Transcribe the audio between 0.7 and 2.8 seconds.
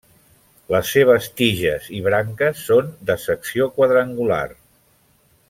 Les seves tiges i branques